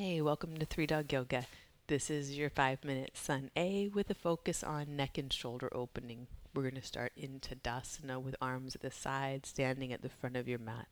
Hey, 0.00 0.20
welcome 0.20 0.56
to 0.58 0.64
Three 0.64 0.86
Dog 0.86 1.12
Yoga. 1.12 1.46
This 1.88 2.08
is 2.08 2.38
your 2.38 2.50
five 2.50 2.84
minute 2.84 3.16
sun 3.16 3.50
A 3.56 3.88
with 3.88 4.08
a 4.10 4.14
focus 4.14 4.62
on 4.62 4.94
neck 4.94 5.18
and 5.18 5.32
shoulder 5.32 5.68
opening. 5.72 6.28
We're 6.54 6.62
going 6.62 6.76
to 6.76 6.82
start 6.82 7.10
in 7.16 7.40
Tadasana 7.40 8.22
with 8.22 8.36
arms 8.40 8.76
at 8.76 8.82
the 8.82 8.92
side, 8.92 9.44
standing 9.44 9.92
at 9.92 10.02
the 10.02 10.08
front 10.08 10.36
of 10.36 10.46
your 10.46 10.60
mat. 10.60 10.86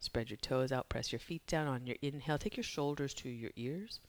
Spread 0.00 0.28
your 0.28 0.36
toes 0.36 0.70
out, 0.70 0.90
press 0.90 1.12
your 1.12 1.18
feet 1.18 1.46
down 1.46 1.66
on 1.66 1.86
your 1.86 1.96
inhale. 2.02 2.36
Take 2.36 2.58
your 2.58 2.62
shoulders 2.62 3.14
to 3.14 3.30
your 3.30 3.52
ears. 3.56 4.00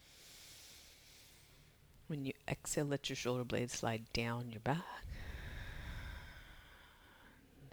When 2.08 2.26
you 2.26 2.34
exhale, 2.50 2.84
let 2.84 3.08
your 3.08 3.16
shoulder 3.16 3.46
blades 3.46 3.76
slide 3.76 4.12
down 4.12 4.52
your 4.52 4.60
back. 4.60 4.84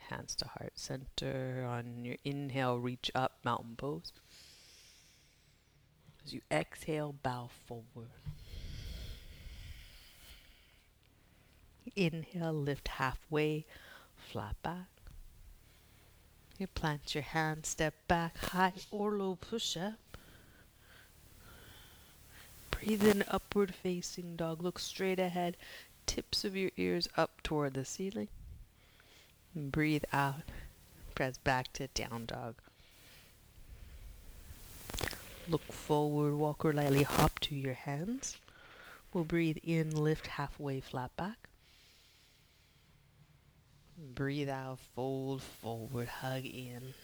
Hands 0.08 0.32
to 0.36 0.46
heart 0.46 0.74
center. 0.76 1.66
On 1.68 2.04
your 2.04 2.18
inhale, 2.24 2.78
reach 2.78 3.10
up, 3.12 3.38
mountain 3.42 3.74
pose. 3.76 4.12
As 6.24 6.32
you 6.32 6.40
exhale, 6.50 7.14
bow 7.22 7.50
forward. 7.66 8.08
Inhale, 11.96 12.52
lift 12.52 12.88
halfway, 12.88 13.66
flat 14.16 14.56
back. 14.62 14.86
You 16.58 16.66
plant 16.66 17.14
your 17.14 17.22
hand, 17.22 17.66
step 17.66 17.94
back, 18.08 18.36
high 18.38 18.72
or 18.90 19.12
low 19.12 19.36
push 19.36 19.76
up. 19.76 19.94
Breathe 22.70 23.04
in, 23.04 23.24
upward 23.28 23.74
facing 23.74 24.36
dog. 24.36 24.62
Look 24.62 24.78
straight 24.78 25.18
ahead, 25.18 25.56
tips 26.06 26.44
of 26.44 26.56
your 26.56 26.70
ears 26.76 27.08
up 27.16 27.42
toward 27.42 27.74
the 27.74 27.84
ceiling. 27.84 28.28
And 29.54 29.70
breathe 29.70 30.04
out, 30.12 30.42
press 31.14 31.36
back 31.38 31.72
to 31.74 31.88
down 31.88 32.26
dog. 32.26 32.54
Look 35.46 35.70
forward, 35.70 36.34
walk 36.34 36.64
or 36.64 36.72
lightly 36.72 37.02
hop 37.02 37.38
to 37.40 37.54
your 37.54 37.74
hands. 37.74 38.38
We'll 39.12 39.24
breathe 39.24 39.58
in, 39.62 39.90
lift 39.90 40.26
halfway, 40.26 40.80
flat 40.80 41.14
back. 41.16 41.48
Breathe 44.14 44.48
out, 44.48 44.78
fold 44.94 45.42
forward, 45.42 46.08
hug 46.08 46.46
in. 46.46 46.94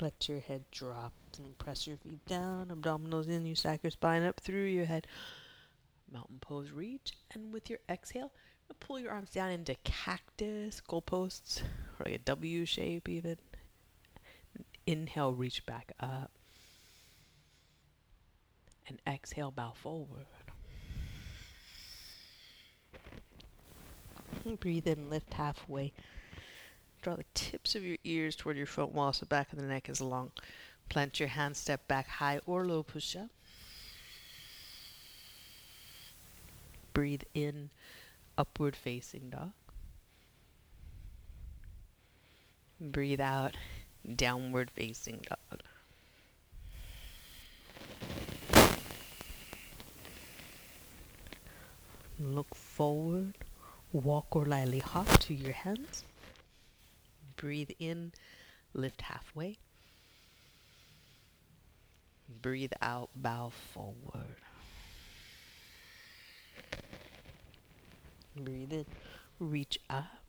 Let 0.00 0.28
your 0.28 0.40
head 0.40 0.64
drop 0.72 1.12
and 1.38 1.56
press 1.58 1.86
your 1.86 1.98
feet 1.98 2.24
down, 2.26 2.66
abdominals 2.66 3.28
in, 3.28 3.46
you 3.46 3.54
stack 3.54 3.82
your 3.82 3.90
spine 3.90 4.24
up 4.24 4.40
through 4.40 4.64
your 4.64 4.86
head. 4.86 5.06
Mountain 6.10 6.38
pose, 6.40 6.70
reach, 6.70 7.12
and 7.32 7.52
with 7.52 7.68
your 7.68 7.80
exhale, 7.88 8.32
pull 8.80 8.98
your 8.98 9.12
arms 9.12 9.30
down 9.30 9.50
into 9.50 9.76
cactus, 9.84 10.80
goalposts, 10.88 11.62
or 11.98 12.06
like 12.06 12.14
a 12.14 12.18
W 12.18 12.64
shape 12.64 13.08
even. 13.08 13.36
Inhale, 14.86 15.32
reach 15.32 15.64
back 15.66 15.92
up. 16.00 16.30
And 18.86 19.00
exhale, 19.06 19.50
bow 19.50 19.72
forward. 19.74 20.26
Breathe 24.60 24.86
in, 24.86 25.08
lift 25.08 25.34
halfway. 25.34 25.92
Draw 27.00 27.16
the 27.16 27.24
tips 27.34 27.74
of 27.74 27.84
your 27.84 27.96
ears 28.04 28.36
toward 28.36 28.56
your 28.56 28.66
front 28.66 28.92
wall 28.92 29.12
so 29.12 29.26
back 29.26 29.52
of 29.52 29.58
the 29.58 29.64
neck 29.64 29.88
is 29.88 30.00
long. 30.00 30.32
Plant 30.88 31.18
your 31.18 31.28
hands, 31.30 31.58
step 31.58 31.88
back 31.88 32.06
high 32.06 32.40
or 32.46 32.66
low 32.66 32.82
push 32.82 33.16
up. 33.16 33.28
Breathe 36.92 37.22
in, 37.32 37.70
upward 38.36 38.76
facing 38.76 39.30
dog. 39.30 39.52
Breathe 42.80 43.20
out, 43.20 43.56
downward 44.16 44.70
facing 44.70 45.24
dog. 45.28 45.60
Look 52.20 52.54
forward, 52.54 53.34
walk 53.92 54.36
or 54.36 54.44
lightly 54.44 54.78
hop 54.78 55.08
to 55.20 55.34
your 55.34 55.52
hands. 55.52 56.04
Breathe 57.36 57.70
in, 57.78 58.12
lift 58.72 59.02
halfway. 59.02 59.58
Breathe 62.40 62.72
out, 62.80 63.10
bow 63.16 63.50
forward. 63.72 64.36
Breathe 68.36 68.72
in, 68.72 68.86
reach 69.38 69.78
up. 69.90 70.23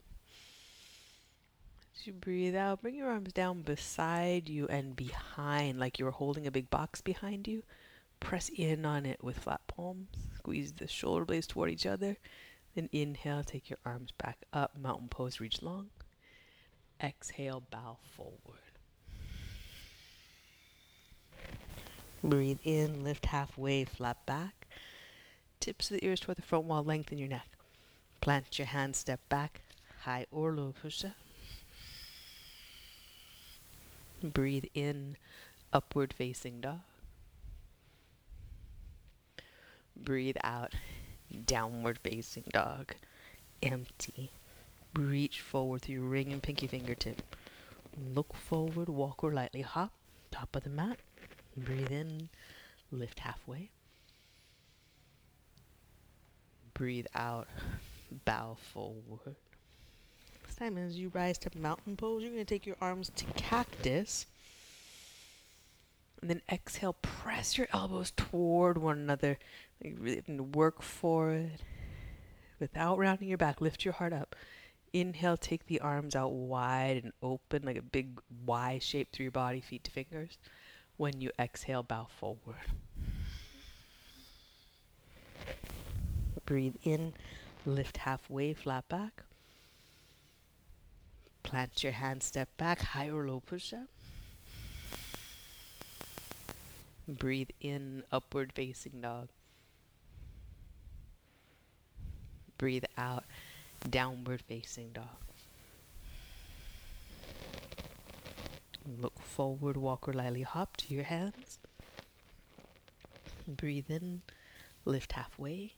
You 2.06 2.14
breathe 2.14 2.56
out, 2.56 2.84
bring 2.84 2.94
your 2.94 3.10
arms 3.10 3.34
down 3.34 3.64
beside 3.64 4.48
you 4.48 4.68
and 4.68 4.96
behind, 4.96 5.80
like 5.80 5.98
you're 5.98 6.12
holding 6.12 6.46
a 6.46 6.52
big 6.52 6.70
box 6.70 7.02
behind 7.02 7.48
you. 7.48 7.64
Press 8.20 8.50
in 8.50 8.86
on 8.86 9.08
it 9.08 9.24
with 9.24 9.40
flat 9.40 9.62
palms. 9.66 10.10
Squeeze 10.36 10.74
the 10.74 10.88
shoulder 10.88 11.26
blades 11.26 11.48
toward 11.48 11.72
each 11.72 11.88
other. 11.88 12.18
Then 12.76 12.90
inhale, 12.92 13.44
take 13.44 13.72
your 13.72 13.80
arms 13.84 14.12
back 14.12 14.38
up, 14.54 14.78
mountain 14.78 15.08
pose, 15.08 15.40
reach 15.40 15.64
long. 15.64 15.90
Exhale, 17.02 17.64
bow 17.72 17.98
forward. 18.16 18.60
Breathe 22.24 22.60
in, 22.64 23.04
lift 23.04 23.26
halfway, 23.26 23.84
flat 23.84 24.24
back. 24.28 24.68
Tips 25.60 25.90
of 25.90 25.98
the 25.98 26.06
ears 26.06 26.20
toward 26.20 26.38
the 26.38 26.44
front 26.44 26.66
wall, 26.66 26.84
lengthen 26.84 27.18
your 27.18 27.30
neck. 27.30 27.48
Plant 28.22 28.60
your 28.60 28.68
hands, 28.68 29.00
step 29.00 29.28
back, 29.28 29.62
high 30.02 30.28
or 30.30 30.54
low 30.54 30.72
push 30.80 31.04
up. 31.04 31.25
Breathe 34.34 34.66
in, 34.74 35.18
upward 35.72 36.12
facing 36.12 36.62
dog. 36.62 36.80
Breathe 39.96 40.38
out, 40.44 40.74
downward 41.46 42.00
facing 42.00 42.46
dog. 42.52 42.96
Empty. 43.62 44.32
Reach 44.96 45.42
forward 45.42 45.84
through 45.84 45.96
your 45.96 46.04
ring 46.06 46.34
and 46.34 46.42
pinky 46.42 46.66
fingertip. 46.66 47.22
Look 48.16 48.34
forward, 48.34 48.90
walk 48.90 49.24
or 49.24 49.32
lightly 49.32 49.62
hop, 49.62 49.92
top 50.32 50.56
of 50.56 50.64
the 50.64 50.70
mat. 50.70 50.98
Breathe 51.56 51.92
in, 51.92 52.30
lift 52.92 53.20
halfway. 53.20 53.70
Breathe 56.74 57.08
out, 57.14 57.48
bow 58.26 58.58
forward. 58.74 59.36
This 60.56 60.70
time, 60.70 60.78
as 60.78 60.98
you 60.98 61.12
rise 61.14 61.38
to 61.40 61.50
mountain 61.58 61.98
pose, 61.98 62.22
you're 62.22 62.32
going 62.32 62.46
to 62.46 62.54
take 62.54 62.66
your 62.66 62.78
arms 62.80 63.12
to 63.18 63.26
cactus. 63.36 64.26
And 66.22 66.30
then 66.30 66.42
exhale, 66.50 66.94
press 67.02 67.58
your 67.58 67.68
elbows 67.74 68.12
toward 68.12 68.78
one 68.78 68.98
another. 68.98 69.38
Like 69.84 69.96
really 70.00 70.24
work 70.40 70.82
for 70.82 71.32
it. 71.32 71.62
Without 72.58 72.98
rounding 72.98 73.28
your 73.28 73.38
back, 73.38 73.60
lift 73.60 73.84
your 73.84 73.96
heart 73.96 74.14
up. 74.14 74.34
Inhale, 74.94 75.36
take 75.36 75.66
the 75.66 75.82
arms 75.82 76.16
out 76.16 76.32
wide 76.32 77.02
and 77.04 77.12
open, 77.22 77.64
like 77.64 77.78
a 77.78 77.82
big 77.82 78.22
Y 78.46 78.80
shape 78.82 79.12
through 79.12 79.26
your 79.26 79.32
body, 79.32 79.60
feet 79.60 79.84
to 79.84 79.92
fingers. 79.92 80.38
When 80.96 81.20
you 81.20 81.32
exhale, 81.38 81.84
bow 81.84 82.08
forward. 82.18 82.56
Breathe 86.46 86.76
in, 86.84 87.14
lift 87.66 87.98
halfway, 87.98 88.54
flat 88.54 88.88
back. 88.88 89.24
Plant 91.46 91.84
your 91.84 91.94
hands, 91.94 92.26
step 92.26 92.50
back, 92.58 92.82
high 92.82 93.10
or 93.10 93.28
low 93.28 93.40
push 93.40 93.72
up. 93.72 93.88
Breathe 97.08 97.52
in, 97.62 98.04
upward 98.12 98.52
facing 98.52 99.00
dog. 99.00 99.30
Breathe 102.58 102.86
out, 102.98 103.26
downward 103.88 104.42
facing 104.42 104.90
dog. 104.94 105.06
Look 109.00 109.20
forward, 109.20 109.78
walk 109.78 110.08
or 110.08 110.14
lightly 110.14 110.42
hop 110.42 110.78
to 110.78 110.94
your 110.96 111.04
hands. 111.04 111.60
Breathe 113.48 113.90
in, 113.90 114.24
lift 114.84 115.12
halfway. 115.12 115.74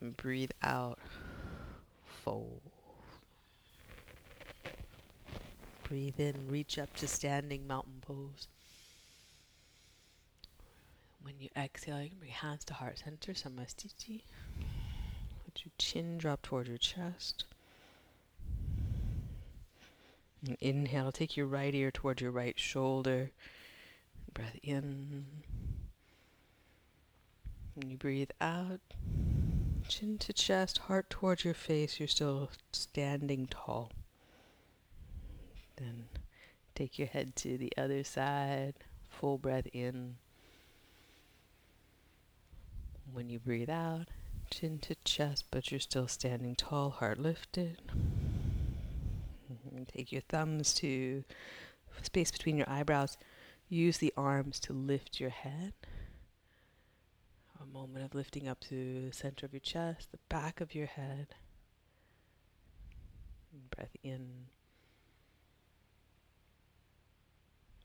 And 0.00 0.16
breathe 0.16 0.52
out, 0.62 0.98
fold. 2.24 2.60
Breathe 5.88 6.20
in, 6.20 6.48
reach 6.48 6.78
up 6.78 6.94
to 6.96 7.08
standing 7.08 7.66
mountain 7.66 8.00
pose. 8.00 8.46
When 11.22 11.34
you 11.38 11.48
exhale, 11.56 12.00
you 12.00 12.10
can 12.10 12.18
bring 12.18 12.30
hands 12.30 12.64
to 12.66 12.74
heart 12.74 13.00
center, 13.04 13.32
samasthiti. 13.32 14.22
Let 15.44 15.64
your 15.64 15.72
chin 15.78 16.18
drop 16.18 16.42
toward 16.42 16.68
your 16.68 16.78
chest. 16.78 17.44
And 20.46 20.56
inhale, 20.60 21.12
take 21.12 21.36
your 21.36 21.46
right 21.46 21.74
ear 21.74 21.90
toward 21.90 22.20
your 22.20 22.30
right 22.30 22.58
shoulder. 22.58 23.30
Breath 24.32 24.56
in. 24.62 25.26
And 27.76 27.90
you 27.90 27.96
breathe 27.96 28.30
out. 28.40 28.80
Chin 29.90 30.16
to 30.18 30.32
chest, 30.32 30.78
heart 30.78 31.10
towards 31.10 31.44
your 31.44 31.54
face. 31.54 31.98
You're 32.00 32.08
still 32.08 32.50
standing 32.72 33.46
tall. 33.46 33.92
Then 35.76 36.06
Take 36.80 36.98
your 36.98 37.08
head 37.08 37.36
to 37.36 37.58
the 37.58 37.70
other 37.76 38.02
side. 38.02 38.72
Full 39.10 39.36
breath 39.36 39.66
in. 39.74 40.16
When 43.12 43.28
you 43.28 43.38
breathe 43.38 43.68
out, 43.68 44.06
chin 44.50 44.78
to 44.78 44.94
chest, 45.04 45.44
but 45.50 45.70
you're 45.70 45.78
still 45.78 46.08
standing 46.08 46.54
tall, 46.54 46.88
heart 46.88 47.18
lifted. 47.18 47.82
Take 49.94 50.10
your 50.10 50.22
thumbs 50.22 50.72
to 50.76 51.22
space 52.00 52.30
between 52.30 52.56
your 52.56 52.70
eyebrows. 52.70 53.18
Use 53.68 53.98
the 53.98 54.14
arms 54.16 54.58
to 54.60 54.72
lift 54.72 55.20
your 55.20 55.28
head. 55.28 55.74
Moment 57.72 58.04
of 58.04 58.14
lifting 58.14 58.48
up 58.48 58.60
to 58.60 59.06
the 59.06 59.12
center 59.12 59.46
of 59.46 59.52
your 59.52 59.60
chest, 59.60 60.10
the 60.10 60.18
back 60.28 60.60
of 60.60 60.74
your 60.74 60.86
head. 60.86 61.28
And 63.52 63.70
Breath 63.70 63.96
in. 64.02 64.46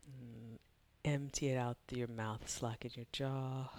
Mm, 0.09 0.57
empty 1.03 1.49
it 1.49 1.57
out 1.57 1.77
through 1.87 1.99
your 1.99 2.07
mouth, 2.07 2.49
slacken 2.49 2.91
your 2.95 3.05
jaw. 3.11 3.69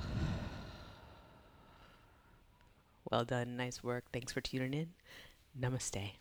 Well 3.10 3.24
done. 3.24 3.56
Nice 3.56 3.82
work. 3.84 4.04
Thanks 4.12 4.32
for 4.32 4.40
tuning 4.40 4.74
in. 4.74 4.88
Namaste. 5.58 6.12